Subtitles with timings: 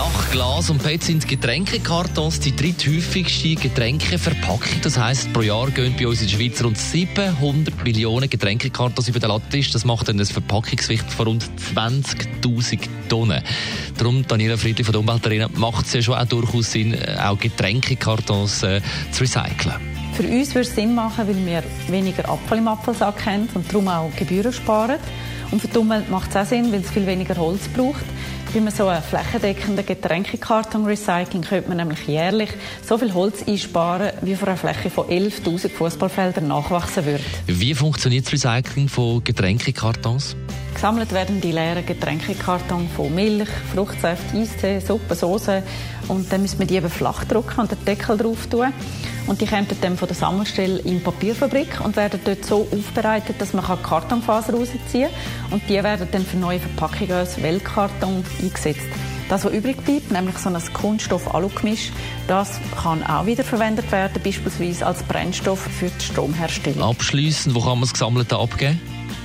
[0.00, 4.80] nach Glas und PET sind Getränkekartons die dritthäufigste Getränkeverpackung.
[4.82, 9.20] Das heisst, pro Jahr gehen bei uns in der Schweiz rund 700 Millionen Getränkekartons über
[9.20, 9.72] den Lattisch.
[9.72, 11.44] Das macht dann ein Verpackungsgewicht von rund
[11.74, 12.78] 20.000
[13.10, 13.42] Tonnen.
[13.98, 17.38] Darum, Daniela Friedli von der Umweltarena, macht es ja schon auch durchaus Sinn, äh, auch
[17.38, 18.80] Getränkekartons äh,
[19.12, 19.74] zu recyceln.
[20.14, 23.88] Für uns würde es Sinn machen, weil wir weniger Apfel im Apfelsack haben und darum
[23.88, 24.96] auch Gebühren sparen.
[25.50, 28.04] Und für die Umwelt macht es auch Sinn, weil es viel weniger Holz braucht.
[28.52, 32.50] Bei einem so einem flächendeckenden Getränkekarton-Recycling könnte man nämlich jährlich
[32.84, 37.22] so viel Holz einsparen, wie von einer Fläche von 11.000 Fußballfeldern nachwachsen würde.
[37.46, 40.34] Wie funktioniert das Recycling von Getränkekartons?
[40.74, 45.62] Gesammelt werden die leeren Getränkekartons von Milch, Fruchtsaft, Eistee, Suppe, Soße
[46.08, 48.72] und dann müssen wir die eben flach drucken und den Deckel drauf tun.
[49.30, 53.40] Und die kommen dann von der Sammelstelle in die Papierfabrik und werden dort so aufbereitet,
[53.40, 55.52] dass man Kartonfaser rausziehen kann.
[55.52, 58.88] Und die werden dann für neue Verpackungen als Weltkarton eingesetzt.
[59.28, 61.92] Das, was übrig bleibt, nämlich so ein Kunststoff-Alu-Gemisch,
[62.26, 66.82] das kann auch wieder verwendet werden, beispielsweise als Brennstoff für die Stromherstellung.
[66.82, 68.80] Abschließend, wo kann man das Gesammelte abgeben?